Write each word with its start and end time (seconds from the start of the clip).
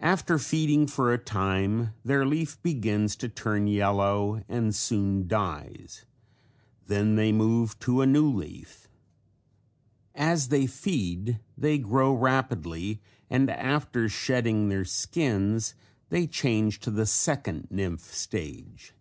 After 0.00 0.40
feeding 0.40 0.88
for 0.88 1.12
a 1.12 1.18
time 1.18 1.90
their 2.04 2.26
leaf 2.26 2.60
begins 2.64 3.14
to 3.14 3.28
turn 3.28 3.68
yellow 3.68 4.42
and 4.48 4.74
soon 4.74 5.28
dies. 5.28 6.04
Then 6.88 7.14
they 7.14 7.30
move 7.30 7.78
to 7.78 8.00
a 8.00 8.04
new 8.06 8.28
leaf. 8.28 8.88
As 10.16 10.48
they 10.48 10.66
feed 10.66 11.38
they 11.56 11.78
grow 11.78 12.12
rapidly 12.12 13.00
and 13.30 13.48
after 13.52 14.08
shedding 14.08 14.68
their 14.68 14.84
skins 14.84 15.74
they 16.08 16.26
change 16.26 16.80
to 16.80 16.90
the 16.90 17.06
second 17.06 17.68
nymph 17.70 18.12
stage. 18.12 18.94